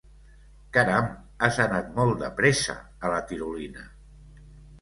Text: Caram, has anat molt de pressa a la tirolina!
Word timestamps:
Caram, 0.77 1.11
has 1.49 1.59
anat 1.65 1.93
molt 1.99 2.17
de 2.23 2.31
pressa 2.39 2.77
a 3.09 3.15
la 3.17 3.21
tirolina! 3.33 3.89